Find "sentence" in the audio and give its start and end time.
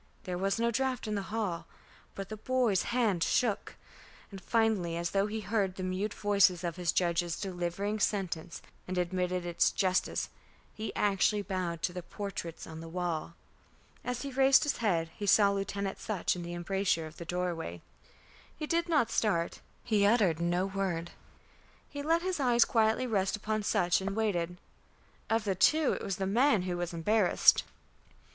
7.99-8.63